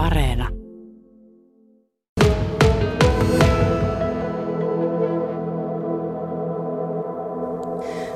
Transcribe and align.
Areena. 0.00 0.48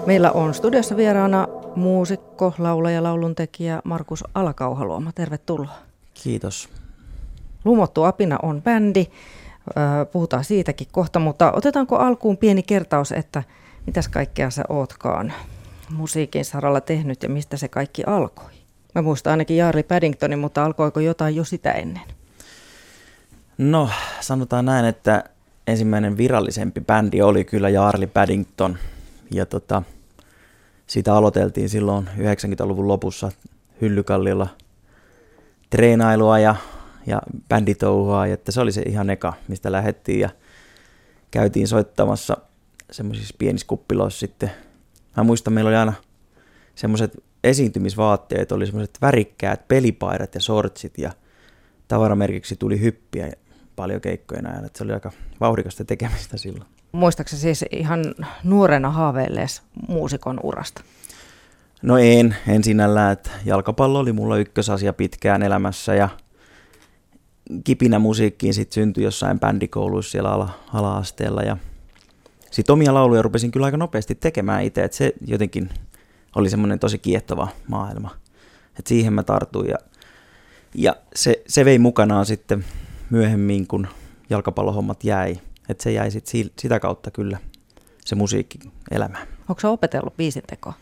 Meillä 0.07 0.33
on 0.33 0.55
studiossa 0.55 0.97
vieraana 0.97 1.49
muusikko, 1.77 2.53
laulaja, 2.59 3.03
lauluntekijä 3.03 3.81
Markus 3.85 4.25
Alakauhaluoma. 4.35 5.12
Tervetuloa. 5.12 5.79
Kiitos. 6.23 6.69
Lumottu 7.65 8.03
apina 8.03 8.39
on 8.43 8.62
bändi. 8.62 9.07
Puhutaan 10.12 10.45
siitäkin 10.45 10.89
kohta, 10.93 11.19
mutta 11.19 11.53
otetaanko 11.53 11.96
alkuun 11.96 12.37
pieni 12.37 12.62
kertaus, 12.62 13.12
että 13.12 13.43
mitäs 13.87 14.09
kaikkea 14.09 14.51
sä 14.51 14.64
ootkaan 14.69 15.32
musiikin 15.91 16.45
saralla 16.45 16.80
tehnyt 16.80 17.23
ja 17.23 17.29
mistä 17.29 17.57
se 17.57 17.69
kaikki 17.69 18.05
alkoi? 18.07 18.54
Mä 18.95 19.03
muistan 19.03 19.31
ainakin 19.31 19.57
Jaarli 19.57 19.83
Paddingtonin, 19.83 20.39
mutta 20.39 20.65
alkoiko 20.65 21.01
jotain 21.01 21.37
jo 21.37 21.45
sitä 21.45 21.73
ennen? 21.73 22.03
No, 23.59 23.91
sanotaan 24.21 24.65
näin, 24.65 24.85
että 24.85 25.25
ensimmäinen 25.66 26.16
virallisempi 26.16 26.80
bändi 26.80 27.23
oli 27.23 27.45
kyllä 27.45 27.69
Jaarli 27.69 28.07
Paddington. 28.07 28.79
Ja 29.30 29.47
tota, 29.47 29.83
sitä 30.87 31.15
aloiteltiin 31.15 31.69
silloin 31.69 32.09
90-luvun 32.19 32.88
lopussa 32.88 33.33
Hyllykallilla 33.80 34.47
treenailua 35.71 36.38
ja, 36.38 36.55
ja 37.07 37.23
bänditouhua. 37.49 38.27
Että 38.27 38.52
se 38.52 38.61
oli 38.61 38.73
se 38.73 38.83
ihan 38.83 39.11
eka, 39.11 39.33
mistä 39.49 39.73
lähdettiin 39.73 40.21
ja 40.21 40.29
käytiin 41.30 41.69
soittamassa 41.69 42.37
semmoisissa 42.91 43.35
pienissä 43.38 43.66
kuppiloissa 43.66 44.21
sitten. 44.21 44.51
Mä 45.16 45.24
muistan, 45.24 45.52
meillä 45.52 45.69
oli 45.69 45.77
aina 45.77 45.93
semmoiset 46.74 47.24
esiintymisvaatteet, 47.45 48.52
oli 48.52 48.66
semmoiset 48.66 48.98
värikkäät 49.02 49.69
pelipaidat 49.69 50.34
ja 50.34 50.41
sortsit 50.41 50.98
ja 50.98 51.12
tavaramerkiksi 51.88 52.56
tuli 52.56 52.80
hyppiä 52.80 53.32
paljon 53.77 54.01
keikkoja 54.01 54.43
näin, 54.43 54.65
että 54.65 54.79
se 54.79 54.84
oli 54.84 54.93
aika 54.93 55.12
vauhdikasta 55.40 55.84
tekemistä 55.84 56.37
silloin. 56.37 56.71
Muistaakseni 56.93 57.40
siis 57.40 57.65
ihan 57.71 58.15
nuorena 58.45 58.90
haaveillees 58.90 59.62
muusikon 59.88 60.40
urasta? 60.43 60.82
No 61.82 61.99
en, 61.99 62.37
en 62.49 62.65
sinällään, 62.65 63.12
että 63.12 63.30
jalkapallo 63.45 63.99
oli 63.99 64.12
mulla 64.12 64.37
ykkösasia 64.37 64.93
pitkään 64.93 65.43
elämässä 65.43 65.94
ja 65.94 66.09
kipinä 67.65 67.99
musiikkiin 67.99 68.54
sitten 68.54 68.75
syntyi 68.75 69.04
jossain 69.04 69.41
bändikouluissa 69.41 70.10
siellä 70.12 70.31
ala, 70.32 70.49
ala-asteella 70.72 71.43
ja 71.43 71.56
sitten 72.50 72.72
omia 72.72 72.94
lauluja 72.94 73.22
rupesin 73.22 73.50
kyllä 73.50 73.66
aika 73.66 73.77
nopeasti 73.77 74.15
tekemään 74.15 74.62
itse, 74.62 74.84
että 74.84 74.97
se 74.97 75.12
jotenkin 75.27 75.71
oli 76.34 76.50
semmoinen 76.50 76.78
tosi 76.78 76.99
kiehtova 76.99 77.49
maailma. 77.69 78.10
Et 78.78 78.87
siihen 78.87 79.12
mä 79.12 79.22
tartuin 79.22 79.69
ja, 79.69 79.77
ja 80.75 80.97
se, 81.15 81.43
se 81.47 81.65
vei 81.65 81.78
mukanaan 81.78 82.27
sitten 82.27 82.65
myöhemmin, 83.10 83.66
kun 83.66 83.87
jalkapallohommat 84.31 85.05
jäi. 85.05 85.38
Että 85.69 85.82
se 85.82 85.93
jäi 85.93 86.10
sit 86.10 86.27
sitä 86.59 86.81
kautta 86.81 87.10
kyllä 87.10 87.38
se 88.05 88.15
musiikki 88.15 88.59
elämään. 88.91 89.27
Onko 89.49 89.60
se 89.60 89.66
opetellut 89.66 90.16
biisintekoa? 90.16 90.72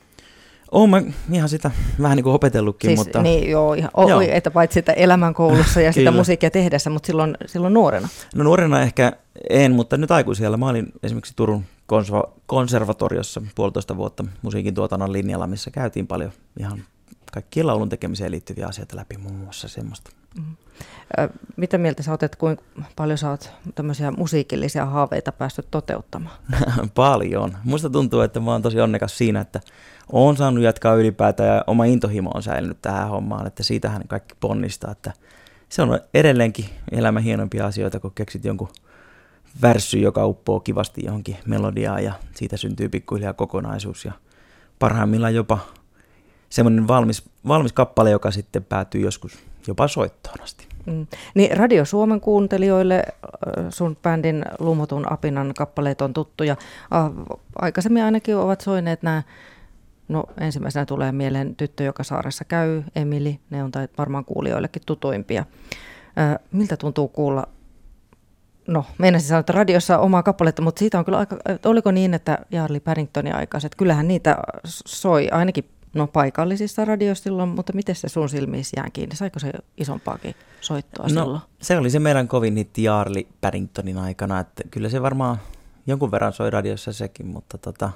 Oon 0.73 0.91
mä 0.91 1.03
ihan 1.33 1.49
sitä 1.49 1.71
vähän 2.03 2.17
niin 2.17 2.25
kuin 2.25 2.35
opetellutkin, 2.35 2.89
siis, 2.89 2.99
mutta... 2.99 3.23
Niin, 3.23 3.51
joo, 3.51 3.75
ihan, 3.75 3.91
joo. 4.09 4.21
että 4.21 4.51
paitsi 4.51 4.75
sitä 4.75 4.93
elämänkoulussa 4.93 5.81
ja 5.81 5.93
sitä 5.93 6.11
musiikkia 6.11 6.51
tehdessä, 6.51 6.91
mutta 6.91 7.07
silloin, 7.07 7.37
silloin 7.47 7.75
nuorena. 7.75 8.09
No 8.35 8.45
nuorena 8.45 8.83
ehkä 8.83 9.13
en, 9.51 9.73
mutta 9.73 9.97
nyt 9.97 10.11
aikuisella. 10.11 10.57
Mä 10.57 10.69
olin 10.69 10.93
esimerkiksi 11.03 11.33
Turun 11.37 11.65
konservatoriossa 12.47 13.43
puolitoista 13.55 13.97
vuotta 13.97 14.25
musiikin 14.43 14.75
tuotannon 14.75 15.13
linjalla, 15.13 15.47
missä 15.47 15.71
käytiin 15.71 16.07
paljon 16.07 16.33
ihan 16.59 16.85
kaikkien 17.33 17.67
laulun 17.67 17.89
tekemiseen 17.89 18.31
liittyviä 18.31 18.67
asioita 18.67 18.97
läpi, 18.97 19.17
muun 19.17 19.35
muassa 19.35 19.69
semmoista. 19.69 20.11
Mm. 20.39 20.57
Mitä 21.57 21.79
mieltä 21.79 22.03
sä 22.03 22.11
oot, 22.11 22.23
että 22.23 22.39
kuinka 22.39 22.63
paljon 22.97 23.19
sä 23.19 23.31
oot 23.31 23.51
tämmöisiä 23.75 24.11
musiikillisia 24.11 24.87
haaveita 24.87 25.33
päässyt 25.33 25.71
toteuttamaan? 25.71 26.37
paljon. 26.95 27.57
Musta 27.65 27.91
tuntuu, 27.91 28.21
että 28.21 28.41
mä 28.41 28.51
oon 28.51 28.63
tosi 28.63 28.81
onnekas 28.81 29.19
siinä, 29.19 29.41
että 29.41 29.61
oon 30.13 30.37
saanut 30.37 30.65
jatkaa 30.65 30.95
ylipäätään 30.95 31.57
ja 31.57 31.65
oma 31.67 31.85
intohimo 31.85 32.31
on 32.35 32.43
säilynyt 32.43 32.83
tähän 32.83 33.09
hommaan, 33.09 33.47
että 33.47 33.63
siitähän 33.63 34.09
kaikki 34.09 34.35
ponnistaa, 34.41 34.93
että 34.93 35.13
se 35.69 35.83
on 35.83 36.01
edelleenkin 36.15 36.67
elämän 36.93 37.23
hienompia 37.23 37.67
asioita, 37.67 38.01
kun 38.01 38.13
keksit 38.15 38.45
jonkun 38.45 38.69
värssy, 39.63 39.99
joka 39.99 40.27
uppoo 40.27 40.61
kivasti 40.61 41.05
johonkin 41.05 41.37
melodiaan 41.47 42.05
ja 42.05 42.13
siitä 42.35 42.57
syntyy 42.57 42.89
pikkuhiljaa 42.89 43.33
kokonaisuus 43.33 44.05
ja 44.05 44.13
parhaimmillaan 44.79 45.35
jopa 45.35 45.59
semmoinen 46.49 46.89
valmis, 46.89 47.25
valmis 47.49 47.73
kappale, 47.73 48.11
joka 48.11 48.31
sitten 48.31 48.65
päätyy 48.65 49.01
joskus 49.01 49.39
jopa 49.67 49.89
soittoon 49.89 50.43
asti. 50.43 50.67
Mm. 50.87 51.07
Niin 51.35 51.57
Radio 51.57 51.85
Suomen 51.85 52.21
kuuntelijoille 52.21 53.03
sun 53.71 53.97
bändin 54.03 54.45
Lumotun 54.59 55.13
apinan 55.13 55.55
kappaleet 55.55 56.01
on 56.01 56.13
tuttuja. 56.13 56.57
Aikaisemmin 57.57 58.03
ainakin 58.03 58.37
ovat 58.37 58.61
soineet 58.61 59.03
nämä, 59.03 59.23
no 60.09 60.25
ensimmäisenä 60.41 60.87
tulee 60.87 61.13
mieleen 61.13 61.57
Tyttö, 61.57 61.85
joka 61.85 62.05
saaressa 62.05 62.45
käy, 62.45 62.83
Emili, 62.97 63.41
ne 63.51 63.65
on 63.65 63.71
varmaan 63.99 64.25
kuulijoillekin 64.25 64.83
tutuimpia. 64.87 65.45
Miltä 66.53 66.77
tuntuu 66.77 67.09
kuulla 67.09 67.47
no 68.67 68.85
meinasin 68.99 69.29
sanoa, 69.29 69.41
että 69.41 69.53
radiossa 69.53 69.99
omaa 69.99 70.23
kappaletta, 70.23 70.63
mutta 70.63 70.79
siitä 70.79 70.99
on 70.99 71.05
kyllä 71.05 71.19
aika, 71.19 71.37
oliko 71.65 71.91
niin, 71.91 72.15
että 72.15 72.39
Jarli 72.51 72.81
Paddingtonin 72.81 73.35
aikaiset, 73.35 73.75
kyllähän 73.75 74.09
niitä 74.09 74.37
soi 74.65 75.29
ainakin 75.31 75.65
no, 75.95 76.07
paikallisissa 76.07 76.85
radioissa 76.85 77.25
silloin, 77.25 77.49
mutta 77.49 77.73
miten 77.73 77.95
se 77.95 78.09
sun 78.09 78.29
silmissä 78.29 78.81
jää 78.81 78.91
kiinni? 78.93 79.17
Saiko 79.17 79.39
se 79.39 79.53
isompaakin 79.77 80.35
soittoa 80.61 81.07
no, 81.07 81.09
silloin? 81.09 81.41
se 81.63 81.79
oli 81.79 81.91
se 81.91 81.99
meidän 81.99 82.29
kovin 82.29 82.57
hitti 82.57 82.83
Jarli 82.83 83.29
Paddingtonin 83.41 83.99
aikana, 83.99 84.41
että 84.41 84.63
kyllä 84.71 84.89
se 84.89 85.03
varmaan 85.03 85.37
jonkun 85.87 86.11
verran 86.11 86.33
soi 86.33 86.51
radiossa 86.51 86.93
sekin, 86.93 87.27
mutta 87.27 87.59
tota, 87.59 87.91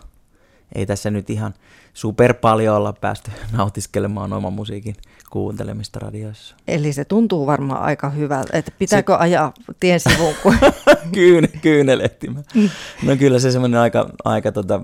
ei 0.75 0.87
tässä 0.87 1.11
nyt 1.11 1.31
ihan 1.31 1.55
super 1.95 2.35
paljon 2.35 2.77
olla 2.77 2.93
päästy 2.93 3.31
nautiskelemaan 3.57 4.33
oman 4.33 4.53
musiikin 4.53 4.95
kuuntelemista 5.31 5.99
radioissa. 5.99 6.57
Eli 6.69 6.93
se 6.93 7.05
tuntuu 7.05 7.47
varmaan 7.47 7.83
aika 7.83 8.11
hyvältä, 8.11 8.59
että 8.59 8.73
pitääkö 8.79 9.13
se... 9.13 9.19
ajaa 9.19 9.53
tien 9.81 10.01
sivuun? 10.01 10.35
Kuin... 10.43 10.59
Kyyn, 11.15 11.49
kyynelehtimä. 11.63 12.43
No 13.03 13.17
kyllä 13.17 13.39
se 13.39 13.51
semmoinen 13.53 13.81
aika, 13.81 14.11
aika 14.25 14.53
tota, 14.53 14.81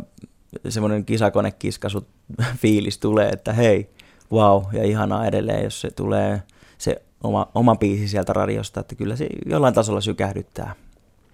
semmoinen 0.68 1.04
kisakonekiskasu 1.04 2.06
fiilis 2.62 2.98
tulee, 2.98 3.28
että 3.28 3.52
hei, 3.52 3.90
wow, 4.32 4.62
ja 4.72 4.84
ihanaa 4.84 5.26
edelleen, 5.26 5.64
jos 5.64 5.80
se 5.80 5.90
tulee 5.90 6.42
se 6.78 7.02
oma, 7.22 7.48
oma 7.54 7.76
biisi 7.76 8.08
sieltä 8.08 8.32
radiosta, 8.32 8.80
että 8.80 8.94
kyllä 8.94 9.16
se 9.16 9.26
jollain 9.46 9.74
tasolla 9.74 10.00
sykähdyttää. 10.00 10.74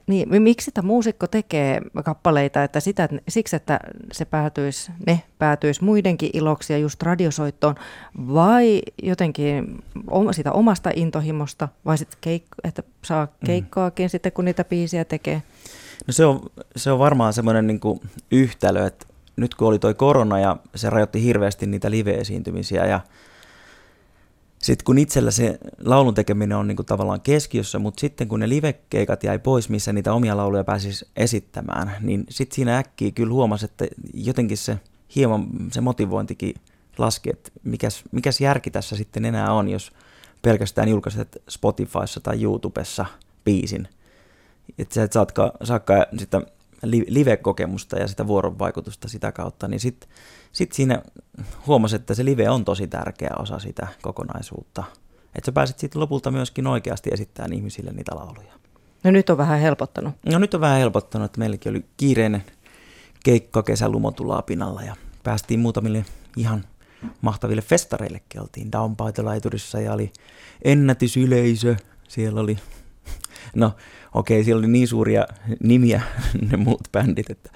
Niin, 0.09 0.43
miksi 0.43 0.65
sitä 0.65 0.83
muusikko 0.83 1.27
tekee 1.27 1.81
kappaleita, 2.05 2.65
että 2.65 2.81
sitä, 2.81 3.09
siksi, 3.29 3.57
että 3.57 3.81
se 4.13 4.25
päätyisi, 4.25 4.93
ne 5.07 5.23
päätyisi 5.39 5.85
muidenkin 5.85 6.31
iloksi 6.33 6.73
ja 6.73 6.79
just 6.79 7.03
radiosoittoon, 7.03 7.75
vai 8.35 8.83
jotenkin 9.03 9.83
sitä 10.33 10.53
omasta 10.53 10.91
intohimosta, 10.97 11.69
vai 11.85 11.99
sitten 11.99 12.19
keik- 12.21 12.69
että 12.69 12.83
saa 13.05 13.25
mm. 13.25 13.47
keikkaakin 13.47 14.07
mm. 14.07 14.11
sitten, 14.11 14.33
kun 14.33 14.45
niitä 14.45 14.65
biisiä 14.65 15.05
tekee? 15.05 15.43
No 16.07 16.13
se 16.13 16.25
on, 16.25 16.41
se 16.77 16.91
on 16.91 16.99
varmaan 16.99 17.33
semmoinen 17.33 17.67
niin 17.67 17.81
yhtälö, 18.31 18.87
että 18.87 19.07
nyt 19.37 19.55
kun 19.55 19.69
oli 19.69 19.79
toi 19.79 19.95
korona 19.95 20.41
ja 20.41 20.57
se 20.75 20.91
rajoitti 20.91 21.23
hirveästi 21.23 21.67
niitä 21.67 21.91
live-esiintymisiä 21.91 22.87
ja 22.87 23.01
sitten 24.59 24.85
kun 24.85 24.99
itsellä 24.99 25.31
se 25.31 25.59
laulun 25.85 26.15
tekeminen 26.15 26.59
on 26.59 26.67
niinku 26.67 26.85
tavallaan 26.85 27.21
keskiössä, 27.21 27.79
mutta 27.79 28.01
sitten 28.01 28.29
kun 28.29 28.41
ne 28.41 28.49
livekeikat 28.49 29.25
jäi 29.25 29.39
pois, 29.39 29.69
missä 29.69 29.93
niitä 29.93 30.13
omia 30.13 30.37
lauluja 30.37 30.65
pääsisi 30.65 31.09
esittämään, 31.17 31.93
niin 32.01 32.25
sitten 32.31 32.55
siinä 32.55 32.79
äkkiä 32.79 33.11
kyllä 33.11 33.33
huomasi, 33.33 33.65
että 33.65 33.87
jotenkin 34.15 34.57
se 34.57 34.79
hieman 35.17 35.47
se 35.73 35.81
motivointikin 35.81 36.55
laski, 36.99 37.31
että 37.31 37.51
mikäs, 37.65 38.05
mikäs 38.13 38.41
järki 38.41 38.71
tässä 38.71 38.97
sitten 38.97 39.25
enää 39.25 39.53
on, 39.53 39.69
jos 39.69 39.93
pelkästään 40.43 40.89
julkaiset 40.89 41.43
Spotifyssa 41.49 42.21
tai 42.21 42.43
YouTubessa 42.43 43.07
biisin. 43.45 43.89
Että 44.79 44.95
sä 44.95 45.03
et 45.03 45.13
saatkaan, 45.13 45.51
saakka 45.65 46.07
sitä 46.19 46.43
live-kokemusta 46.83 47.99
ja 47.99 48.09
sitä 48.09 48.27
vuorovaikutusta 48.27 49.09
sitä 49.09 49.33
kautta, 49.33 49.69
niin 49.69 49.81
sitten 49.81 50.11
sit 50.53 50.73
siinä 50.73 51.03
huomasi, 51.67 51.97
että 51.97 52.15
se 52.15 52.25
live 52.25 52.51
on 52.51 52.65
tosi 52.65 52.87
tärkeä 52.87 53.31
osa 53.39 53.59
sitä 53.59 53.87
kokonaisuutta. 54.03 54.85
Että 55.35 55.47
sä 55.47 55.53
pääsit 55.53 55.79
sitten 55.79 56.01
lopulta 56.01 56.31
myöskin 56.31 56.67
oikeasti 56.67 57.11
esittämään 57.13 57.53
ihmisille 57.53 57.93
niitä 57.93 58.17
lauluja. 58.17 58.53
No 59.05 59.11
nyt 59.11 59.31
on 59.31 59.39
vähän 59.39 59.61
helpottanut. 59.61 60.15
No 60.27 60.39
nyt 60.39 60.55
on 60.55 60.61
vähän 60.61 60.79
helpottanut, 60.79 61.25
että 61.27 61.39
meilläkin 61.39 61.71
oli 61.71 61.85
kiireinen 61.97 62.45
keikka 63.25 63.63
kesä 63.63 63.89
Lumotulla 63.89 64.43
pinnalla 64.43 64.83
ja 64.83 64.97
päästiin 65.23 65.61
muutamille 65.61 66.05
ihan 66.37 66.65
mahtaville 67.21 67.63
festareille 67.63 68.21
oltiin 68.41 68.73
Downpaitolaiturissa 68.73 69.81
ja 69.81 69.93
oli 69.93 70.13
ennätysyleisö. 70.63 71.77
Siellä 72.09 72.41
oli 72.41 72.59
No 73.55 73.73
okei, 74.15 74.45
siellä 74.45 74.59
oli 74.59 74.69
niin 74.69 74.89
suuria 74.89 75.27
nimiä 75.63 76.01
ne 76.51 76.57
muut 76.57 76.89
bändit, 76.93 77.31
että 77.31 77.51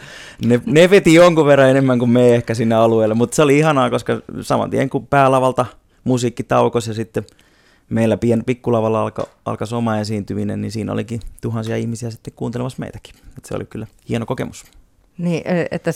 ne, 0.45 0.61
ne 0.67 0.91
veti 0.91 1.15
jonkun 1.15 1.47
verran 1.47 1.71
enemmän 1.71 1.99
kuin 1.99 2.11
me 2.11 2.35
ehkä 2.35 2.55
sinne 2.55 2.75
alueelle, 2.75 3.15
mutta 3.15 3.35
se 3.35 3.43
oli 3.43 3.59
ihanaa, 3.59 3.91
koska 3.91 4.21
saman 4.41 4.71
tien 4.71 4.91
kun 4.91 5.07
päälavalta 5.07 5.67
musiikki 6.05 6.43
taukos 6.43 6.87
ja 6.87 6.95
sitten 6.95 7.25
meillä 7.89 8.17
pien 8.17 8.45
pikkulavalla 8.45 9.03
alka, 9.03 9.27
alkoi 9.45 9.67
oma 9.73 9.99
esiintyminen, 9.99 10.61
niin 10.61 10.73
siinä 10.73 10.93
olikin 10.93 11.21
tuhansia 11.41 11.77
ihmisiä 11.77 12.11
sitten 12.11 12.35
kuuntelemassa 12.37 12.81
meitäkin. 12.81 13.15
Et 13.39 13.45
se 13.45 13.55
oli 13.55 13.65
kyllä 13.65 13.87
hieno 14.09 14.27
kokemus. 14.27 14.65
Niin, 15.19 15.43
e, 15.45 15.67
että 15.71 15.91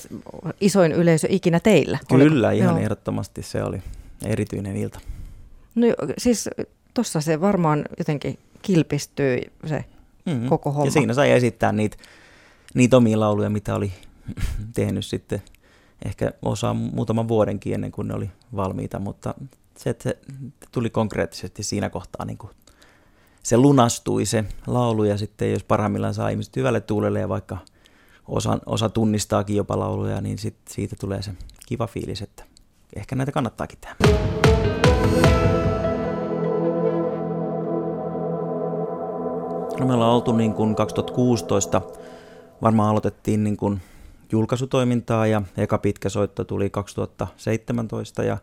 isoin 0.61 0.93
yleisö 0.93 1.27
ikinä 1.31 1.61
teillä. 1.61 1.99
Kyllä, 2.09 2.49
oliko? 2.49 2.63
ihan 2.63 2.75
Joo. 2.75 2.85
ehdottomasti 2.85 3.43
se 3.43 3.63
oli 3.63 3.83
erityinen 4.27 4.77
ilta. 4.77 5.01
No 5.75 5.87
siis 6.19 6.51
tuossa 6.95 7.21
se 7.21 7.41
varmaan 7.41 7.85
jotenkin 7.99 8.39
kilpistyy 8.67 9.41
se 9.67 9.85
mm-hmm. 10.27 10.49
koko 10.49 10.73
homma. 10.73 10.87
Ja 10.87 10.91
siinä 10.91 11.15
sai 11.15 11.31
esittää 11.31 11.73
niitä, 11.73 11.97
niitä 12.75 12.97
omia 12.97 13.21
lauluja, 13.21 13.51
mitä 13.51 13.75
oli 13.75 13.93
tehnyt 14.75 15.07
sitten 15.07 15.43
ehkä 16.05 16.33
osa 16.43 16.75
muutaman 16.75 17.29
vuodenkin 17.29 17.75
ennen 17.75 17.93
kuin 17.93 18.09
ne 18.09 18.15
oli 18.15 18.31
valmiita, 18.57 18.99
mutta 18.99 19.35
se, 19.77 19.91
että 19.91 20.03
se 20.03 20.19
tuli 20.73 20.91
konkreettisesti 20.91 21.63
siinä 21.63 21.91
kohtaa 21.91 22.27
niin 22.27 22.39
kuin 22.39 22.51
se 23.43 23.57
lunastui 23.57 24.27
se 24.27 24.45
laulu 24.67 25.05
ja 25.05 25.19
sitten 25.19 25.53
jos 25.53 25.65
parhaimmillaan 25.65 26.15
saa 26.15 26.29
ihmiset 26.29 26.57
hyvälle 26.57 26.81
tuulelle 26.81 27.21
ja 27.21 27.29
vaikka 27.29 27.59
osa, 28.29 28.59
osa 28.67 28.89
tunnistaakin 28.89 29.57
jopa 29.57 29.79
lauluja, 29.79 30.21
niin 30.21 30.39
sit 30.39 30.57
siitä 30.69 30.97
tulee 31.01 31.23
se 31.23 31.31
kiva 31.67 31.87
fiilis, 31.87 32.23
että 32.23 32.45
ehkä 32.97 33.17
näitä 33.17 33.33
kannattaakin 33.33 33.79
tehdä. 33.81 33.97
No 39.81 39.87
me 39.87 39.95
ollaan 39.95 40.13
oltu 40.13 40.33
niin 40.33 40.55
kuin 40.55 40.75
2016, 40.75 41.83
varmaan 42.63 42.91
aloitettiin 42.91 43.45
niin 43.45 43.57
kuin 43.57 43.81
julkaisutoimintaa 44.33 45.27
ja 45.27 45.43
eka 45.57 45.79
pitkä 45.79 46.09
soitto 46.09 46.45
tuli 46.45 46.71
2017 46.71 48.23
ja 48.23 48.39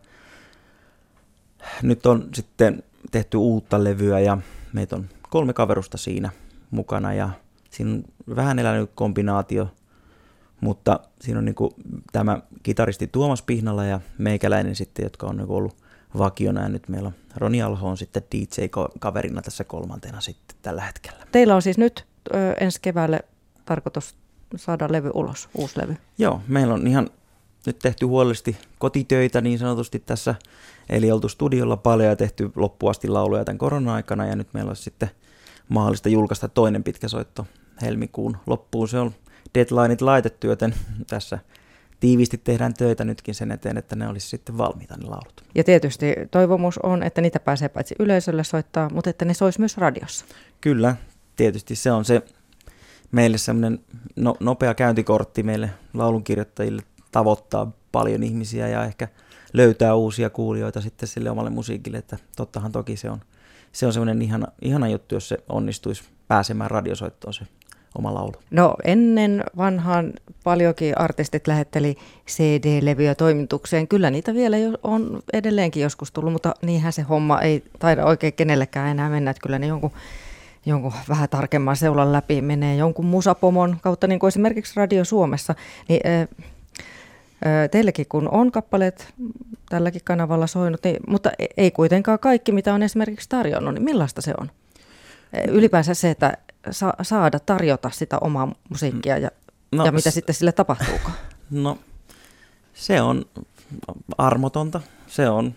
nyt 1.82 2.06
on 2.06 2.30
sitten 2.34 2.84
tehty 3.12 3.38
uutta 3.38 3.84
levyä 3.84 4.20
ja 4.20 4.38
meitä 4.74 4.96
on 4.96 5.10
kolme 5.30 5.54
kaverusta 5.54 5.98
siinä 5.98 6.30
mukana 6.72 7.14
ja 7.14 7.30
siinä 7.70 7.92
on 7.92 8.04
vähän 8.36 8.60
elänyt 8.60 8.92
kombinaatio, 8.96 9.68
mutta 10.62 11.00
siinä 11.22 11.40
on 11.40 11.46
niin 11.46 11.56
kuin 11.56 11.72
tämä 12.12 12.42
kitaristi 12.64 13.08
Tuomas 13.08 13.42
Pihnalla 13.42 13.86
ja 13.86 14.00
meikäläinen 14.18 14.76
sitten, 14.76 15.04
jotka 15.04 15.28
on 15.28 15.38
niin 15.38 15.50
ollut 15.50 15.83
vakiona 16.18 16.62
ja 16.62 16.70
nyt 16.70 16.90
meillä 16.90 17.08
on 17.08 17.14
Roni 17.36 17.62
Alho 17.62 17.90
on 17.90 17.98
sitten 17.98 18.24
DJ-kaverina 18.36 19.42
tässä 19.42 19.64
kolmantena 19.64 20.22
sitten 20.22 20.58
tällä 20.62 20.82
hetkellä. 20.82 21.26
Teillä 21.32 21.56
on 21.56 21.62
siis 21.62 21.78
nyt 21.78 22.06
ö, 22.34 22.54
ensi 22.60 22.80
keväälle 22.82 23.20
tarkoitus 23.66 24.16
saada 24.56 24.88
levy 24.92 25.12
ulos, 25.14 25.50
uusi 25.56 25.80
levy? 25.82 25.98
Joo, 26.18 26.42
meillä 26.48 26.74
on 26.74 26.88
ihan 26.88 27.10
nyt 27.66 27.80
tehty 27.80 28.06
huolellisesti 28.06 28.58
kotitöitä 28.80 29.42
niin 29.42 29.60
sanotusti 29.60 30.00
tässä, 30.00 30.36
eli 30.90 31.12
oltu 31.12 31.30
studiolla 31.30 31.78
paljon 31.78 32.10
ja 32.10 32.16
tehty 32.16 32.52
loppuasti 32.56 33.08
lauluja 33.08 33.46
tämän 33.46 33.58
korona-aikana 33.58 34.26
ja 34.26 34.36
nyt 34.36 34.54
meillä 34.54 34.70
on 34.70 34.76
sitten 34.76 35.10
mahdollista 35.70 36.10
julkaista 36.10 36.48
toinen 36.48 36.84
pitkä 36.84 37.08
soitto 37.08 37.48
helmikuun 37.82 38.38
loppuun. 38.48 38.88
Se 38.88 39.00
on 39.00 39.12
deadlineit 39.56 40.02
laitettu, 40.02 40.48
joten 40.48 40.76
tässä 41.08 41.40
tiiviisti 42.04 42.38
tehdään 42.38 42.74
töitä 42.74 43.06
nytkin 43.06 43.36
sen 43.36 43.52
eteen, 43.52 43.78
että 43.78 43.96
ne 43.96 44.08
olisi 44.08 44.28
sitten 44.28 44.58
valmiita 44.58 44.98
ne 44.98 45.06
laulut. 45.06 45.44
Ja 45.56 45.64
tietysti 45.64 46.16
toivomus 46.32 46.78
on, 46.78 47.04
että 47.04 47.22
niitä 47.22 47.40
pääsee 47.40 47.70
paitsi 47.70 47.96
yleisölle 48.00 48.44
soittaa, 48.44 48.90
mutta 48.90 49.10
että 49.10 49.26
ne 49.26 49.34
sois 49.34 49.60
myös 49.60 49.78
radiossa. 49.78 50.26
Kyllä, 50.62 50.96
tietysti 51.36 51.76
se 51.76 51.92
on 51.92 52.06
se 52.06 52.22
meille 53.12 53.38
semmoinen 53.38 53.80
no, 54.16 54.36
nopea 54.40 54.74
käyntikortti 54.74 55.44
meille 55.44 55.70
laulunkirjoittajille 55.94 56.82
tavoittaa 57.12 57.72
paljon 57.92 58.24
ihmisiä 58.24 58.68
ja 58.68 58.86
ehkä 58.86 59.08
löytää 59.54 59.96
uusia 59.96 60.30
kuulijoita 60.30 60.82
sitten 60.82 61.10
sille 61.10 61.30
omalle 61.30 61.50
musiikille, 61.50 61.98
että 61.98 62.18
tottahan 62.36 62.72
toki 62.72 62.98
se 62.98 63.10
on, 63.10 63.22
se 63.72 63.86
on 63.86 63.94
semmoinen 63.94 64.22
ihana, 64.22 64.48
ihana 64.62 64.88
juttu, 64.88 65.16
jos 65.16 65.30
se 65.30 65.38
onnistuisi 65.50 66.04
pääsemään 66.28 66.72
radiosoittoon 66.72 67.34
se 67.34 67.44
oma 67.98 68.14
laulu? 68.14 68.34
No 68.52 68.76
ennen 68.84 69.44
vanhaan 69.58 70.14
paljonkin 70.44 70.98
artistit 70.98 71.48
lähetteli 71.48 71.96
CD-levyjä 72.28 73.16
toimitukseen. 73.16 73.88
Kyllä 73.88 74.10
niitä 74.10 74.34
vielä 74.34 74.58
on 74.84 75.20
edelleenkin 75.34 75.84
joskus 75.84 76.12
tullut, 76.12 76.34
mutta 76.34 76.54
niinhän 76.62 76.94
se 76.94 77.02
homma 77.02 77.42
ei 77.42 77.64
taida 77.80 78.06
oikein 78.06 78.34
kenellekään 78.34 78.90
enää 78.90 79.10
mennä. 79.10 79.32
Että 79.32 79.42
kyllä 79.42 79.60
ne 79.60 79.68
jonkun, 79.68 79.92
jonkun 80.66 80.94
vähän 81.10 81.30
tarkemman 81.30 81.76
seulan 81.76 82.14
läpi 82.14 82.42
menee 82.42 82.76
jonkun 82.76 83.06
musapomon 83.06 83.78
kautta, 83.82 84.08
niin 84.08 84.20
kuin 84.20 84.28
esimerkiksi 84.28 84.74
Radio 84.76 85.06
Suomessa. 85.06 85.56
Niin, 85.90 86.02
teillekin 87.72 88.06
kun 88.10 88.30
on 88.30 88.52
kappaleet 88.52 89.14
tälläkin 89.70 90.02
kanavalla 90.04 90.48
soinut, 90.48 90.84
niin, 90.84 90.98
mutta 91.08 91.32
e-, 91.40 91.46
ei 91.58 91.72
kuitenkaan 91.72 92.20
kaikki, 92.20 92.52
mitä 92.52 92.74
on 92.74 92.84
esimerkiksi 92.84 93.30
tarjonnut, 93.30 93.74
niin 93.74 93.84
millaista 93.84 94.22
se 94.22 94.34
on? 94.40 94.52
Ylipäänsä 95.48 95.94
se, 95.94 96.10
että 96.10 96.38
sa- 96.72 96.94
saada 97.02 97.40
tarjota 97.40 97.90
sitä 97.90 98.18
omaa 98.20 98.52
musiikkia 98.70 99.18
ja, 99.18 99.32
no, 99.72 99.86
ja 99.86 99.92
mitä 99.92 100.12
s- 100.12 100.14
sitten 100.14 100.36
sille 100.36 100.52
tapahtuukaan? 100.52 101.14
No 101.52 101.78
se 102.74 103.02
on 103.02 103.26
armotonta, 104.18 104.82
se 105.08 105.30
on 105.30 105.54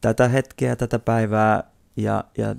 tätä 0.00 0.28
hetkeä, 0.28 0.76
tätä 0.76 0.98
päivää 0.98 1.64
ja, 1.96 2.24
ja 2.38 2.54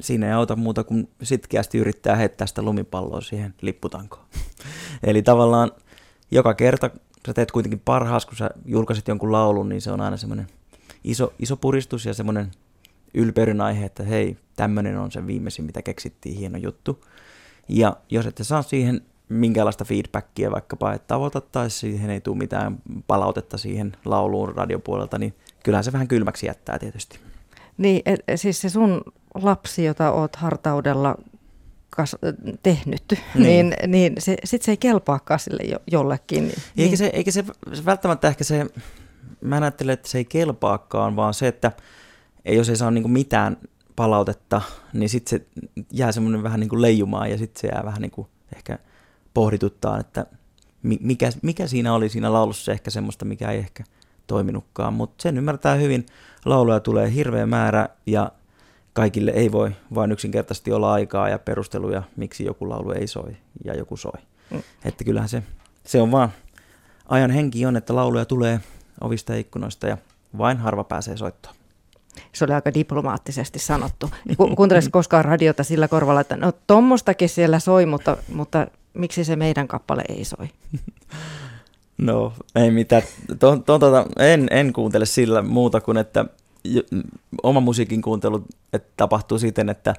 siinä 0.00 0.26
ei 0.26 0.32
auta 0.32 0.56
muuta 0.56 0.84
kuin 0.84 1.08
sitkeästi 1.22 1.78
yrittää 1.78 2.16
heittää 2.16 2.46
sitä 2.46 2.62
lumipalloa 2.62 3.20
siihen 3.20 3.54
lipputankoon. 3.60 4.24
Eli 5.06 5.22
tavallaan 5.22 5.70
joka 6.30 6.54
kerta 6.54 6.90
sä 7.26 7.34
teet 7.34 7.50
kuitenkin 7.50 7.80
parhaas, 7.84 8.26
kun 8.26 8.36
sä 8.36 8.50
julkaiset 8.64 9.08
jonkun 9.08 9.32
laulun, 9.32 9.68
niin 9.68 9.82
se 9.82 9.90
on 9.92 10.00
aina 10.00 10.16
semmoinen 10.16 10.46
iso, 11.04 11.32
iso 11.38 11.56
puristus 11.56 12.06
ja 12.06 12.14
semmoinen 12.14 12.50
ylpeyden 13.14 13.60
aihe, 13.60 13.84
että 13.84 14.02
hei, 14.02 14.36
tämmöinen 14.56 14.98
on 14.98 15.12
se 15.12 15.26
viimeisin, 15.26 15.64
mitä 15.64 15.82
keksittiin, 15.82 16.36
hieno 16.36 16.58
juttu. 16.58 17.04
Ja 17.68 17.96
jos 18.10 18.26
ette 18.26 18.44
saa 18.44 18.62
siihen 18.62 19.00
minkälaista 19.28 19.84
feedbackia 19.84 20.50
vaikkapa, 20.50 20.92
että 20.92 21.06
tavoitettaisiin, 21.06 21.92
siihen 21.92 22.10
ei 22.10 22.20
tule 22.20 22.38
mitään 22.38 22.78
palautetta 23.06 23.58
siihen 23.58 23.96
lauluun 24.04 24.54
radiopuolelta, 24.54 25.18
niin 25.18 25.34
kyllähän 25.64 25.84
se 25.84 25.92
vähän 25.92 26.08
kylmäksi 26.08 26.46
jättää 26.46 26.78
tietysti. 26.78 27.18
Niin, 27.78 28.02
et, 28.06 28.20
siis 28.36 28.60
se 28.60 28.68
sun 28.68 29.02
lapsi, 29.34 29.84
jota 29.84 30.12
oot 30.12 30.36
hartaudella 30.36 31.16
kas, 31.90 32.16
tehnyt, 32.62 33.02
niin, 33.34 33.44
niin, 33.44 33.90
niin 33.90 34.14
se, 34.18 34.36
sit 34.44 34.62
se 34.62 34.70
ei 34.70 34.76
kelpaakaan 34.76 35.40
sille 35.40 35.62
jo, 35.62 35.78
jollekin. 35.90 36.44
Niin. 36.44 36.54
Eikä, 36.76 36.96
se, 36.96 37.06
eikä 37.06 37.30
se, 37.30 37.44
se 37.72 37.84
välttämättä 37.84 38.28
ehkä 38.28 38.44
se, 38.44 38.66
mä 39.40 39.56
ajattelen, 39.56 39.92
että 39.92 40.08
se 40.08 40.18
ei 40.18 40.24
kelpaakaan, 40.24 41.16
vaan 41.16 41.34
se, 41.34 41.48
että 41.48 41.72
jos 42.44 42.68
ei 42.68 42.76
saa 42.76 42.90
niin 42.90 43.10
mitään 43.10 43.56
palautetta, 43.96 44.62
niin 44.92 45.08
sitten 45.08 45.40
se 45.40 45.46
jää 45.92 46.12
semmoinen 46.12 46.42
vähän 46.42 46.60
niin 46.60 46.68
kuin 46.68 46.82
leijumaan 46.82 47.30
ja 47.30 47.38
sitten 47.38 47.60
se 47.60 47.68
jää 47.68 47.84
vähän 47.84 48.02
niin 48.02 48.10
kuin 48.10 48.28
ehkä 48.56 48.78
pohdituttaa, 49.34 50.00
että 50.00 50.26
mikä, 50.82 51.30
mikä 51.42 51.66
siinä 51.66 51.94
oli 51.94 52.08
siinä 52.08 52.32
laulussa 52.32 52.72
ehkä 52.72 52.90
semmoista, 52.90 53.24
mikä 53.24 53.50
ei 53.50 53.58
ehkä 53.58 53.84
toiminutkaan, 54.26 54.94
mutta 54.94 55.22
sen 55.22 55.38
ymmärtää 55.38 55.74
hyvin. 55.74 56.06
Lauluja 56.44 56.80
tulee 56.80 57.14
hirveä 57.14 57.46
määrä 57.46 57.88
ja 58.06 58.32
kaikille 58.92 59.30
ei 59.30 59.52
voi 59.52 59.72
vain 59.94 60.12
yksinkertaisesti 60.12 60.72
olla 60.72 60.92
aikaa 60.92 61.28
ja 61.28 61.38
perusteluja, 61.38 62.02
miksi 62.16 62.44
joku 62.44 62.68
laulu 62.68 62.90
ei 62.90 63.06
soi 63.06 63.36
ja 63.64 63.74
joku 63.74 63.96
soi. 63.96 64.20
Mm. 64.50 64.62
Että 64.84 65.04
kyllähän 65.04 65.28
se, 65.28 65.42
se 65.84 66.00
on 66.00 66.10
vaan, 66.10 66.32
ajan 67.08 67.30
henki 67.30 67.66
on, 67.66 67.76
että 67.76 67.94
lauluja 67.94 68.24
tulee 68.24 68.60
ovista 69.00 69.32
ja 69.32 69.38
ikkunoista 69.38 69.86
ja 69.86 69.98
vain 70.38 70.58
harva 70.58 70.84
pääsee 70.84 71.16
soittoon. 71.16 71.57
Se 72.32 72.44
oli 72.44 72.52
aika 72.52 72.74
diplomaattisesti 72.74 73.58
sanottu. 73.58 74.10
Ku, 74.36 74.56
koskaan 74.90 75.24
radiota 75.24 75.64
sillä 75.64 75.88
korvalla, 75.88 76.20
että 76.20 76.36
no 76.36 76.52
tommostakin 76.66 77.28
siellä 77.28 77.58
soi, 77.58 77.86
mutta, 77.86 78.16
mutta 78.34 78.66
miksi 78.94 79.24
se 79.24 79.36
meidän 79.36 79.68
kappale 79.68 80.04
ei 80.08 80.24
soi? 80.24 80.48
No, 81.98 82.32
ei 82.54 82.70
mitään. 82.70 83.02
To, 83.38 83.56
to, 83.56 83.78
to, 83.78 84.06
en, 84.18 84.48
en 84.50 84.72
kuuntele 84.72 85.06
sillä 85.06 85.42
muuta 85.42 85.80
kuin, 85.80 85.96
että 85.96 86.24
oma 87.42 87.60
musiikin 87.60 88.02
kuuntelu 88.02 88.44
että 88.72 88.92
tapahtuu 88.96 89.38
siten, 89.38 89.68
että 89.68 89.94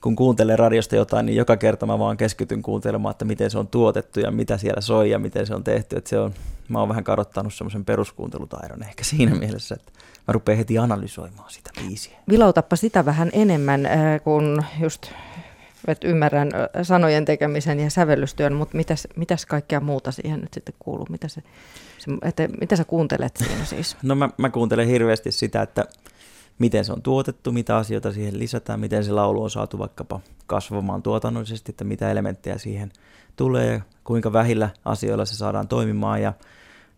kun 0.00 0.16
kuuntelee 0.16 0.56
radiosta 0.56 0.96
jotain, 0.96 1.26
niin 1.26 1.36
joka 1.36 1.56
kerta 1.56 1.86
mä 1.86 1.98
vaan 1.98 2.16
keskityn 2.16 2.62
kuuntelemaan, 2.62 3.10
että 3.10 3.24
miten 3.24 3.50
se 3.50 3.58
on 3.58 3.68
tuotettu 3.68 4.20
ja 4.20 4.30
mitä 4.30 4.58
siellä 4.58 4.80
soi 4.80 5.10
ja 5.10 5.18
miten 5.18 5.46
se 5.46 5.54
on 5.54 5.64
tehty. 5.64 5.96
Että 5.96 6.10
se 6.10 6.18
on, 6.18 6.34
mä 6.68 6.78
oon 6.78 6.88
vähän 6.88 7.04
kadottanut 7.04 7.54
semmoisen 7.54 7.84
peruskuuntelutaidon 7.84 8.82
ehkä 8.82 9.04
siinä 9.04 9.34
mielessä, 9.44 9.74
että 9.74 9.92
mä 10.28 10.32
rupean 10.32 10.58
heti 10.58 10.78
analysoimaan 10.78 11.50
sitä 11.50 11.70
biisiä. 11.80 12.18
Vilautappa 12.28 12.76
sitä 12.76 13.04
vähän 13.04 13.30
enemmän, 13.32 13.86
äh, 13.86 14.22
kun 14.24 14.64
just 14.80 15.06
että 15.86 16.08
ymmärrän 16.08 16.48
äh, 16.54 16.68
sanojen 16.82 17.24
tekemisen 17.24 17.80
ja 17.80 17.90
sävellystyön, 17.90 18.52
mutta 18.52 18.76
mitäs, 18.76 19.08
mitäs 19.16 19.46
kaikkea 19.46 19.80
muuta 19.80 20.12
siihen 20.12 20.40
nyt 20.40 20.54
sitten 20.54 20.74
kuuluu? 20.78 21.06
Mitä, 21.10 21.28
se, 21.28 21.42
se, 21.98 22.10
että, 22.22 22.48
mitä 22.60 22.76
sä 22.76 22.84
kuuntelet 22.84 23.36
siinä 23.36 23.64
siis? 23.64 23.96
No 24.02 24.14
mä, 24.14 24.30
mä 24.36 24.50
kuuntelen 24.50 24.88
hirveästi 24.88 25.32
sitä, 25.32 25.62
että 25.62 25.84
miten 26.58 26.84
se 26.84 26.92
on 26.92 27.02
tuotettu, 27.02 27.52
mitä 27.52 27.76
asioita 27.76 28.12
siihen 28.12 28.38
lisätään, 28.38 28.80
miten 28.80 29.04
se 29.04 29.12
laulu 29.12 29.42
on 29.42 29.50
saatu 29.50 29.78
vaikkapa 29.78 30.20
kasvamaan 30.46 31.02
tuotannollisesti, 31.02 31.72
että 31.72 31.84
mitä 31.84 32.10
elementtejä 32.10 32.58
siihen 32.58 32.92
tulee 33.36 33.82
kuinka 34.04 34.32
vähillä 34.32 34.70
asioilla 34.84 35.24
se 35.24 35.36
saadaan 35.36 35.68
toimimaan 35.68 36.22
ja, 36.22 36.32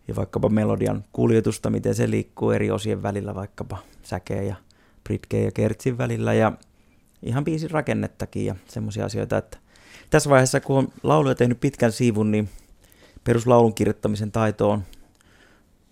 ja 0.07 0.15
vaikkapa 0.15 0.49
melodian 0.49 1.03
kuljetusta, 1.13 1.69
miten 1.69 1.95
se 1.95 2.09
liikkuu 2.09 2.51
eri 2.51 2.71
osien 2.71 3.03
välillä, 3.03 3.35
vaikkapa 3.35 3.77
säkeä 4.03 4.41
ja 4.41 4.55
Britke 5.03 5.43
ja 5.43 5.51
Kertsin 5.51 5.97
välillä 5.97 6.33
ja 6.33 6.51
ihan 7.23 7.43
biisin 7.43 7.71
rakennettakin 7.71 8.45
ja 8.45 8.55
semmoisia 8.67 9.05
asioita, 9.05 9.37
että 9.37 9.57
tässä 10.09 10.29
vaiheessa, 10.29 10.59
kun 10.59 10.77
on 10.77 10.87
lauluja 11.03 11.35
tehnyt 11.35 11.59
pitkän 11.59 11.91
siivun, 11.91 12.31
niin 12.31 12.49
peruslaulun 13.23 13.73
kirjoittamisen 13.73 14.31
taito 14.31 14.69
on 14.69 14.83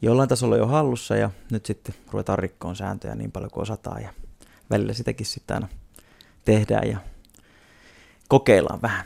jollain 0.01 0.29
tasolla 0.29 0.57
jo 0.57 0.67
hallussa 0.67 1.15
ja 1.15 1.29
nyt 1.51 1.65
sitten 1.65 1.95
ruvetaan 2.11 2.39
rikkoon 2.39 2.75
sääntöjä 2.75 3.15
niin 3.15 3.31
paljon 3.31 3.51
kuin 3.51 3.61
osataan 3.61 4.01
ja 4.01 4.09
välillä 4.69 4.93
sitäkin 4.93 5.25
sitten 5.25 5.55
aina 5.55 5.67
tehdään 6.45 6.89
ja 6.89 6.97
kokeillaan 8.27 8.81
vähän. 8.81 9.05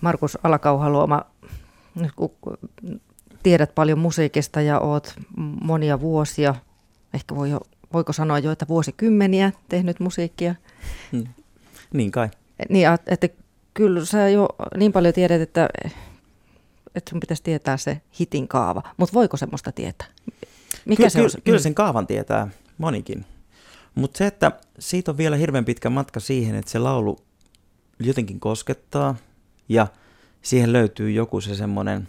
Markus 0.00 0.38
Alakauhaluoma, 0.42 1.24
nyt 1.94 2.12
kun 2.16 2.32
tiedät 3.42 3.74
paljon 3.74 3.98
musiikista 3.98 4.60
ja 4.60 4.80
oot 4.80 5.14
monia 5.62 6.00
vuosia, 6.00 6.54
ehkä 7.14 7.36
voi 7.36 7.50
jo, 7.50 7.60
voiko 7.92 8.12
sanoa 8.12 8.38
jo, 8.38 8.52
että 8.52 8.68
vuosikymmeniä 8.68 9.52
tehnyt 9.68 10.00
musiikkia. 10.00 10.54
Hmm. 11.12 11.26
Niin 11.92 12.10
kai. 12.10 12.28
Niin, 12.68 12.88
että 13.06 13.28
kyllä 13.74 14.04
sä 14.04 14.28
jo 14.28 14.48
niin 14.76 14.92
paljon 14.92 15.14
tiedät, 15.14 15.40
että, 15.40 15.68
että 16.94 17.10
sun 17.10 17.20
pitäisi 17.20 17.42
tietää 17.42 17.76
se 17.76 18.00
hitin 18.20 18.48
kaava, 18.48 18.82
mutta 18.96 19.14
voiko 19.14 19.36
semmoista 19.36 19.72
tietää? 19.72 20.06
Mikä 20.84 21.02
Ky- 21.02 21.10
se 21.10 21.22
on? 21.22 21.30
Kyllä 21.44 21.58
sen 21.58 21.74
kaavan 21.74 22.06
tietää 22.06 22.48
monikin. 22.78 23.24
Mutta 23.94 24.18
se, 24.18 24.26
että 24.26 24.52
siitä 24.78 25.10
on 25.10 25.18
vielä 25.18 25.36
hirveän 25.36 25.64
pitkä 25.64 25.90
matka 25.90 26.20
siihen, 26.20 26.54
että 26.54 26.70
se 26.70 26.78
laulu 26.78 27.18
jotenkin 27.98 28.40
koskettaa 28.40 29.16
ja 29.68 29.86
siihen 30.42 30.72
löytyy 30.72 31.10
joku 31.10 31.40
se 31.40 31.54
semmoinen 31.54 32.08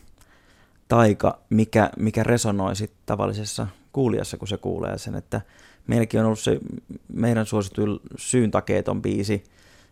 taika, 0.88 1.40
mikä, 1.50 1.90
mikä 1.98 2.24
resonoi 2.24 2.76
sit 2.76 2.92
tavallisessa 3.06 3.68
kuulijassa, 3.94 4.38
kun 4.38 4.48
se 4.48 4.58
kuulee 4.58 4.98
sen, 4.98 5.16
että 5.16 5.42
meilläkin 5.88 6.20
on 6.20 6.26
ollut 6.26 6.40
se 6.40 6.60
meidän 7.14 7.46
suosituin 7.46 8.00
syyn 8.18 8.52
takeeton 8.52 9.02
biisi. 9.02 9.44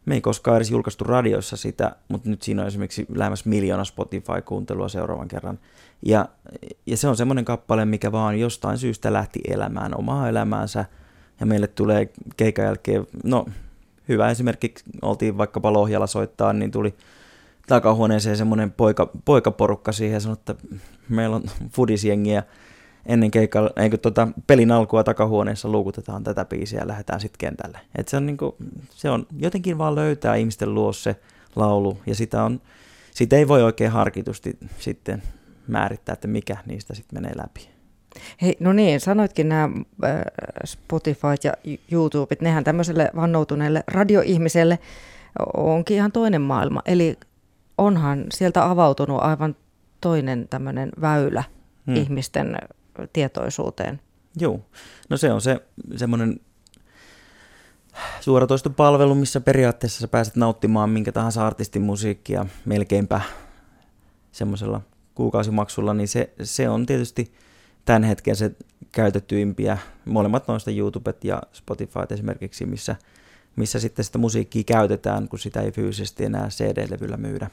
Me 0.05 0.15
ei 0.15 0.21
koskaan 0.21 0.57
edes 0.57 0.71
julkaistu 0.71 1.03
radioissa 1.03 1.57
sitä, 1.57 1.95
mutta 2.07 2.29
nyt 2.29 2.41
siinä 2.41 2.61
on 2.61 2.67
esimerkiksi 2.67 3.05
lähemmäs 3.15 3.45
miljoona 3.45 3.83
Spotify-kuuntelua 3.83 4.89
seuraavan 4.89 5.27
kerran. 5.27 5.59
Ja, 6.05 6.25
ja 6.85 6.97
se 6.97 7.07
on 7.07 7.17
semmoinen 7.17 7.45
kappale, 7.45 7.85
mikä 7.85 8.11
vaan 8.11 8.39
jostain 8.39 8.77
syystä 8.77 9.13
lähti 9.13 9.39
elämään 9.47 9.97
omaa 9.97 10.29
elämäänsä– 10.29 10.85
ja 11.39 11.45
meille 11.45 11.67
tulee 11.67 12.09
keikan 12.37 12.65
jälkeen, 12.65 13.07
no 13.23 13.45
hyvä 14.09 14.29
esimerkki, 14.29 14.73
oltiin 15.01 15.37
vaikkapa 15.37 15.73
Lohjalla 15.73 16.07
soittaa, 16.07 16.53
niin 16.53 16.71
tuli 16.71 16.93
takahuoneeseen 17.67 18.37
semmoinen 18.37 18.71
poika, 18.71 19.11
poikaporukka 19.25 19.91
siihen 19.91 20.13
ja 20.13 20.19
sanoi, 20.19 20.33
että 20.33 20.55
meillä 21.09 21.35
on 21.35 21.43
fudisjengi 21.71 22.31
ja 22.31 22.43
ennen 23.05 23.31
keikalla, 23.31 23.69
eikö 23.75 23.97
tota, 23.97 24.27
pelin 24.47 24.71
alkua 24.71 25.03
takahuoneessa 25.03 25.69
luukutetaan 25.69 26.23
tätä 26.23 26.45
biisiä 26.45 26.79
ja 26.79 26.87
lähdetään 26.87 27.19
sitten 27.19 27.37
kentälle. 27.39 27.79
Et 27.95 28.07
se, 28.07 28.17
on 28.17 28.25
niinku, 28.25 28.55
se 28.89 29.09
on 29.09 29.27
jotenkin 29.37 29.77
vaan 29.77 29.95
löytää 29.95 30.35
ihmisten 30.35 30.73
luo 30.73 30.93
se 30.93 31.15
laulu 31.55 31.97
ja 32.05 32.15
sitä, 32.15 32.43
on, 32.43 32.61
sitä 33.11 33.35
ei 33.35 33.47
voi 33.47 33.63
oikein 33.63 33.91
harkitusti 33.91 34.57
sitten 34.79 35.23
määrittää, 35.67 36.13
että 36.13 36.27
mikä 36.27 36.57
niistä 36.65 36.93
sitten 36.93 37.21
menee 37.21 37.37
läpi. 37.37 37.69
Hei, 38.41 38.57
no 38.59 38.73
niin, 38.73 38.99
sanoitkin 38.99 39.49
nämä 39.49 39.69
äh, 40.03 40.21
Spotify 40.65 41.27
ja 41.43 41.53
YouTubet, 41.91 42.41
nehän 42.41 42.63
tämmöiselle 42.63 43.11
vannoutuneelle 43.15 43.83
radioihmiselle 43.87 44.79
onkin 45.57 45.97
ihan 45.97 46.11
toinen 46.11 46.41
maailma. 46.41 46.81
Eli 46.85 47.17
onhan 47.77 48.25
sieltä 48.33 48.69
avautunut 48.69 49.19
aivan 49.21 49.55
toinen 50.01 50.47
tämmöinen 50.49 50.89
väylä 51.01 51.43
hmm. 51.87 51.95
ihmisten 51.95 52.57
tietoisuuteen. 53.13 54.01
Joo, 54.39 54.59
no 55.09 55.17
se 55.17 55.33
on 55.33 55.41
se 55.41 55.61
semmoinen 55.95 56.39
suoratoistopalvelu, 58.19 59.15
missä 59.15 59.41
periaatteessa 59.41 59.99
sä 59.99 60.07
pääset 60.07 60.35
nauttimaan 60.35 60.89
minkä 60.89 61.11
tahansa 61.11 61.47
artistin 61.47 61.81
musiikkia 61.81 62.45
melkeinpä 62.65 63.21
semmoisella 64.31 64.81
kuukausimaksulla, 65.15 65.93
niin 65.93 66.07
se, 66.07 66.33
se 66.43 66.69
on 66.69 66.85
tietysti– 66.85 67.31
tämän 67.89 68.03
hetken 68.03 68.35
se 68.35 68.51
käytettyimpiä, 68.91 69.77
molemmat 70.05 70.47
noista 70.47 70.71
YouTubet 70.71 71.23
ja 71.23 71.41
Spotify 71.53 71.99
esimerkiksi, 72.09 72.65
missä, 72.65 72.95
missä 73.55 73.79
sitten 73.79 74.05
sitä 74.05 74.17
musiikkia 74.17 74.63
käytetään, 74.63 75.27
kun 75.27 75.39
sitä 75.39 75.61
ei 75.61 75.71
fyysisesti 75.71 76.25
enää 76.25 76.49
CD-levyllä 76.49 77.17
myydä. 77.17 77.49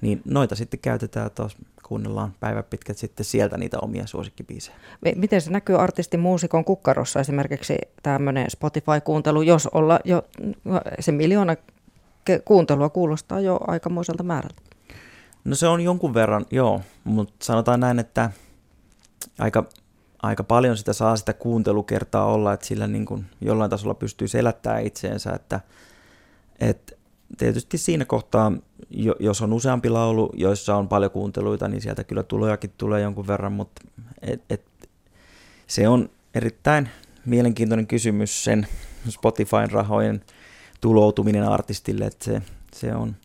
Niin 0.00 0.22
noita 0.24 0.54
sitten 0.54 0.80
käytetään 0.80 1.30
taas, 1.30 1.56
kuunnellaan 1.90 2.34
päiväpitkät 2.40 2.98
sitten 2.98 3.26
sieltä 3.26 3.58
niitä 3.58 3.78
omia 3.82 4.06
suosikkibiisejä. 4.06 4.76
Miten 5.16 5.40
se 5.40 5.50
näkyy 5.50 5.80
artistin 5.80 6.20
muusikon 6.20 6.64
kukkarossa 6.64 7.20
esimerkiksi 7.20 7.78
tämmöinen 8.02 8.50
Spotify-kuuntelu, 8.50 9.42
jos 9.42 9.66
olla 9.66 10.00
jo 10.04 10.22
se 11.00 11.12
miljoona 11.12 11.56
kuuntelua 12.44 12.88
kuulostaa 12.88 13.40
jo 13.40 13.60
aikamoiselta 13.66 14.22
määrältä? 14.22 14.62
No 15.44 15.54
se 15.54 15.66
on 15.66 15.80
jonkun 15.80 16.14
verran, 16.14 16.46
joo, 16.50 16.80
mutta 17.04 17.34
sanotaan 17.44 17.80
näin, 17.80 17.98
että 17.98 18.30
aika, 19.38 19.64
aika 20.22 20.44
paljon 20.44 20.76
sitä 20.76 20.92
saa 20.92 21.16
sitä 21.16 21.32
kuuntelukertaa 21.32 22.24
olla, 22.24 22.52
että 22.52 22.66
sillä 22.66 22.86
niin 22.86 23.06
kuin 23.06 23.26
jollain 23.40 23.70
tasolla 23.70 23.94
pystyy 23.94 24.28
selättämään 24.28 24.86
itseensä, 24.86 25.32
että, 25.32 25.60
että 26.60 26.92
tietysti 27.38 27.78
siinä 27.78 28.04
kohtaa, 28.04 28.52
jos 29.20 29.42
on 29.42 29.52
useampi 29.52 29.88
laulu, 29.88 30.30
joissa 30.34 30.76
on 30.76 30.88
paljon 30.88 31.10
kuunteluita, 31.10 31.68
niin 31.68 31.82
sieltä 31.82 32.04
kyllä 32.04 32.22
tulojakin 32.22 32.72
tulee 32.78 33.00
jonkun 33.00 33.26
verran, 33.26 33.52
mutta 33.52 33.82
et, 34.22 34.42
et, 34.50 34.62
se 35.66 35.88
on 35.88 36.10
erittäin 36.34 36.88
mielenkiintoinen 37.26 37.86
kysymys 37.86 38.44
sen 38.44 38.66
Spotifyn 39.08 39.70
rahojen 39.70 40.20
tuloutuminen 40.80 41.48
artistille, 41.48 42.04
että 42.04 42.24
se, 42.24 42.42
se 42.72 42.94
on 42.94 43.16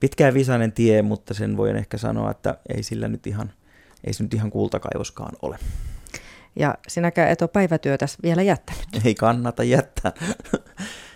pitkä 0.00 0.34
visainen 0.34 0.72
tie, 0.72 1.02
mutta 1.02 1.34
sen 1.34 1.56
voi 1.56 1.70
ehkä 1.70 1.98
sanoa, 1.98 2.30
että 2.30 2.58
ei 2.76 2.82
sillä 2.82 3.08
nyt 3.08 3.26
ihan– 3.26 3.52
ei 4.04 4.12
se 4.12 4.22
nyt 4.22 4.34
ihan 4.34 4.50
kultakaivoskaan 4.50 5.36
ole. 5.42 5.58
Ja 6.56 6.74
sinäkään 6.88 7.30
et 7.30 7.42
ole 7.42 7.50
päivätyötä 7.52 8.06
vielä 8.22 8.42
jättänyt. 8.42 8.86
Ei 9.04 9.14
kannata 9.14 9.64
jättää. 9.64 10.12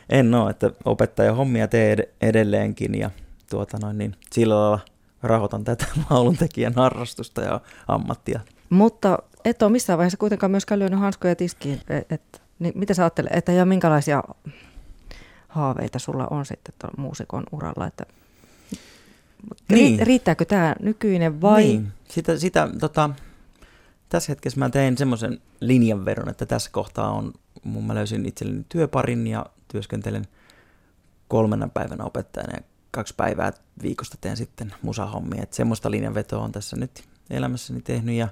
en 0.08 0.34
ole, 0.34 0.50
että 0.50 0.70
opettaja 0.84 1.34
hommia 1.34 1.68
tee 1.68 1.96
edelleenkin 2.20 2.94
ja 2.94 3.10
tuota 3.50 3.78
noin, 3.82 3.98
niin 3.98 4.16
sillä 4.32 4.54
lailla 4.54 4.80
rahoitan 5.22 5.64
tätä 5.64 5.86
lauluntekijän 6.10 6.74
harrastusta 6.74 7.40
ja 7.40 7.60
ammattia. 7.88 8.40
Mutta 8.70 9.18
et 9.44 9.62
ole 9.62 9.72
missään 9.72 9.98
vaiheessa 9.98 10.18
kuitenkaan 10.18 10.50
myöskään 10.50 10.78
lyönyt 10.78 11.00
hanskoja 11.00 11.36
tiskiin. 11.36 11.80
Et, 11.88 12.12
et, 12.12 12.42
niin 12.58 12.72
mitä 12.78 12.94
sä 12.94 13.02
ajattelet, 13.02 13.32
että 13.32 13.52
ja 13.52 13.64
minkälaisia 13.64 14.22
haaveita 15.48 15.98
sulla 15.98 16.26
on 16.30 16.46
sitten 16.46 16.74
muusikon 16.96 17.44
uralla, 17.52 17.86
että 17.86 18.06
niin. 19.68 20.06
Riittääkö 20.06 20.44
tämä 20.44 20.74
nykyinen 20.82 21.40
vai? 21.40 21.62
Niin. 21.62 21.92
Sitä, 22.08 22.38
sitä, 22.38 22.68
tota, 22.80 23.10
tässä 24.08 24.32
hetkessä 24.32 24.58
mä 24.58 24.70
tein 24.70 24.98
semmoisen 24.98 25.40
linjanvedon, 25.60 26.28
että 26.28 26.46
tässä 26.46 26.70
kohtaa 26.72 27.10
on, 27.10 27.32
mun 27.64 27.86
mä 27.86 27.94
löysin 27.94 28.26
itselleni 28.26 28.64
työparin 28.68 29.26
ja 29.26 29.46
työskentelen 29.68 30.26
kolmena 31.28 31.68
päivänä 31.68 32.04
opettajana 32.04 32.52
ja 32.56 32.62
kaksi 32.90 33.14
päivää 33.16 33.52
viikosta 33.82 34.16
teen 34.20 34.36
sitten 34.36 34.74
musahommia. 34.82 35.42
Että 35.42 35.56
semmoista 35.56 35.90
linjanvetoa 35.90 36.44
on 36.44 36.52
tässä 36.52 36.76
nyt 36.76 37.04
elämässäni 37.30 37.80
tehnyt 37.80 38.14
ja 38.14 38.28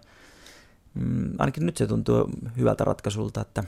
mm, 0.95 1.33
ainakin 1.39 1.67
nyt 1.67 1.77
se 1.77 1.87
tuntuu 1.87 2.31
hyvältä 2.57 2.85
ratkaisulta, 2.85 3.41
että 3.41 3.65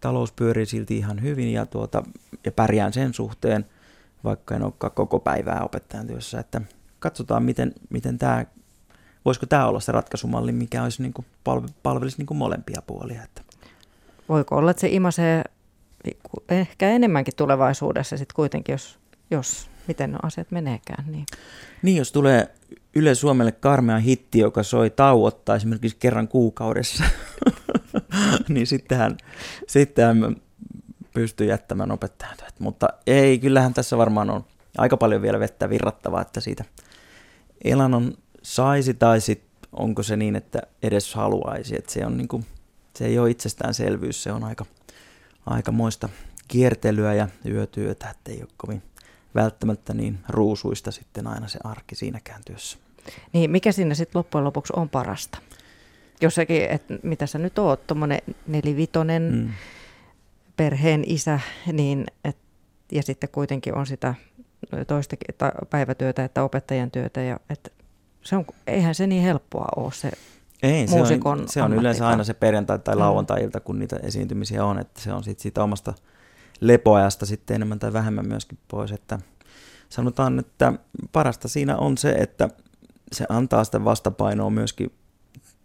talous 0.00 0.32
pyörii 0.32 0.66
silti 0.66 0.96
ihan 0.96 1.22
hyvin 1.22 1.52
ja, 1.52 1.66
tuota, 1.66 2.02
ja 2.44 2.52
pärjään 2.52 2.92
sen 2.92 3.14
suhteen– 3.14 3.66
vaikka 4.24 4.54
en 4.54 4.62
olekaan 4.62 4.92
koko 4.92 5.18
päivää 5.18 5.64
opettajan 5.64 6.06
työssä, 6.06 6.40
että 6.40 6.60
katsotaan, 6.98 7.42
miten, 7.42 7.72
miten 7.90 8.18
tämä, 8.18 8.46
voisiko 9.24 9.46
tämä 9.46 9.66
olla 9.66 9.80
se 9.80 9.92
ratkaisumalli, 9.92 10.52
mikä 10.52 10.82
olisi 10.82 11.02
niin 11.02 11.12
kuin 11.12 11.26
palvelisi 11.82 12.18
niin 12.18 12.26
kuin 12.26 12.38
molempia 12.38 12.82
puolia. 12.86 13.22
Että. 13.22 13.42
Voiko 14.28 14.56
olla, 14.56 14.70
että 14.70 14.80
se 14.80 14.88
imasee 14.88 15.44
ehkä 16.48 16.88
enemmänkin 16.88 17.36
tulevaisuudessa 17.36 18.16
sitten 18.16 18.36
kuitenkin, 18.36 18.72
jos, 18.72 18.98
jos 19.32 19.70
miten 19.88 20.24
asiat 20.24 20.50
meneekään. 20.50 21.04
Niin. 21.12 21.26
niin, 21.82 21.96
jos 21.96 22.12
tulee 22.12 22.54
Yle 22.94 23.14
Suomelle 23.14 23.52
karmea 23.52 23.98
hitti, 23.98 24.38
joka 24.38 24.62
soi 24.62 24.90
tauottaa 24.90 25.56
esimerkiksi 25.56 25.96
kerran 26.00 26.28
kuukaudessa, 26.28 27.04
niin 28.48 28.66
sittenhän, 28.66 29.16
sittenhän 29.68 30.36
pystyy 31.14 31.46
jättämään 31.46 31.92
opettajan 31.92 32.36
työt. 32.36 32.54
Mutta 32.58 32.88
ei, 33.06 33.38
kyllähän 33.38 33.74
tässä 33.74 33.98
varmaan 33.98 34.30
on 34.30 34.44
aika 34.78 34.96
paljon 34.96 35.22
vielä 35.22 35.40
vettä 35.40 35.70
virrattavaa, 35.70 36.22
että 36.22 36.40
siitä 36.40 36.64
elannon 37.64 38.14
saisi 38.42 38.94
tai 38.94 39.20
sitten 39.20 39.52
onko 39.72 40.02
se 40.02 40.16
niin, 40.16 40.36
että 40.36 40.62
edes 40.82 41.14
haluaisi. 41.14 41.76
Että 41.78 41.92
se, 41.92 42.06
on 42.06 42.16
niin 42.16 42.28
kuin, 42.28 42.46
se 42.96 43.06
ei 43.06 43.18
ole 43.18 43.30
itsestäänselvyys, 43.30 44.22
se 44.22 44.32
on 44.32 44.44
aika, 44.44 44.66
aika 45.46 45.72
moista 45.72 46.08
kiertelyä 46.48 47.14
ja 47.14 47.28
yötyötä, 47.46 48.10
että 48.10 48.30
ei 48.30 48.40
ole 48.40 48.48
kovin 48.56 48.82
välttämättä 49.34 49.94
niin 49.94 50.18
ruusuista 50.28 50.90
sitten 50.90 51.26
aina 51.26 51.48
se 51.48 51.58
arki 51.64 51.94
siinäkään 51.94 52.42
työssä. 52.46 52.78
Niin, 53.32 53.50
mikä 53.50 53.72
siinä 53.72 53.94
sitten 53.94 54.18
loppujen 54.18 54.44
lopuksi 54.44 54.72
on 54.76 54.88
parasta? 54.88 55.38
Jossakin, 56.20 56.62
että 56.70 56.94
mitä 57.02 57.26
sä 57.26 57.38
nyt 57.38 57.58
oot, 57.58 57.86
tuommoinen 57.86 58.18
nelivitonen, 58.46 59.32
mm 59.32 59.52
perheen 60.56 61.04
isä, 61.06 61.40
niin 61.72 62.06
et, 62.24 62.36
ja 62.92 63.02
sitten 63.02 63.28
kuitenkin 63.32 63.74
on 63.74 63.86
sitä 63.86 64.14
toista 64.86 65.16
päivätyötä 65.70 66.24
että 66.24 66.42
opettajan 66.42 66.90
työtä. 66.90 67.20
Ja, 67.20 67.40
et 67.50 67.72
se 68.22 68.36
on, 68.36 68.44
eihän 68.66 68.94
se 68.94 69.06
niin 69.06 69.22
helppoa 69.22 69.68
ole 69.76 69.92
se 69.92 70.10
ei, 70.62 70.86
se 70.86 71.00
on, 71.24 71.48
se 71.48 71.62
on 71.62 71.72
yleensä 71.72 72.08
aina 72.08 72.24
se 72.24 72.34
perjantai 72.34 72.78
tai 72.78 72.94
mm. 72.94 73.00
lauantai-ilta, 73.00 73.60
kun 73.60 73.78
niitä 73.78 73.96
esiintymisiä 74.02 74.64
on, 74.64 74.78
että 74.78 75.00
se 75.00 75.12
on 75.12 75.24
sitten 75.24 75.42
siitä 75.42 75.62
omasta 75.62 75.94
lepoajasta 76.62 77.26
sitten 77.26 77.54
enemmän 77.54 77.78
tai 77.78 77.92
vähemmän 77.92 78.28
myöskin 78.28 78.58
pois, 78.68 78.92
että 78.92 79.18
sanotaan, 79.88 80.38
että 80.38 80.72
parasta 81.12 81.48
siinä 81.48 81.76
on 81.76 81.98
se, 81.98 82.10
että 82.12 82.48
se 83.12 83.26
antaa 83.28 83.64
sitä 83.64 83.84
vastapainoa 83.84 84.50
myöskin 84.50 84.92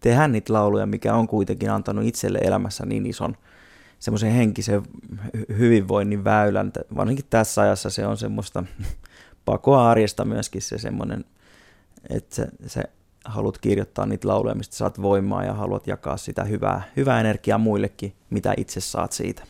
tehdä 0.00 0.28
niitä 0.28 0.52
lauluja, 0.52 0.86
mikä 0.86 1.14
on 1.14 1.28
kuitenkin 1.28 1.70
antanut 1.70 2.04
itselle 2.04 2.38
elämässä 2.38 2.86
niin 2.86 3.06
ison 3.06 3.36
semmoisen 3.98 4.32
henkisen 4.32 4.82
hyvinvoinnin 5.58 6.24
väylän. 6.24 6.72
Varsinkin 6.96 7.24
tässä 7.30 7.62
ajassa 7.62 7.90
se 7.90 8.06
on 8.06 8.16
semmoista 8.16 8.64
pakoa 9.44 9.90
arjesta 9.90 10.24
myöskin 10.24 10.62
se 10.62 10.78
semmoinen, 10.78 11.24
että 12.10 12.34
se, 12.34 12.48
se 12.66 12.82
haluat 13.24 13.58
kirjoittaa 13.58 14.06
niitä 14.06 14.28
lauluja, 14.28 14.54
mistä 14.54 14.76
saat 14.76 15.02
voimaa 15.02 15.44
ja 15.44 15.54
haluat 15.54 15.86
jakaa 15.86 16.16
sitä 16.16 16.44
hyvää, 16.44 16.82
hyvää 16.96 17.20
energiaa 17.20 17.58
muillekin, 17.58 18.12
mitä 18.30 18.54
itse 18.56 18.80
saat 18.80 19.12
siitä. 19.12 19.42